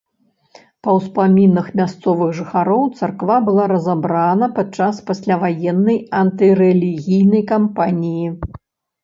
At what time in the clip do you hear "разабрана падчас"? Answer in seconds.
3.73-4.95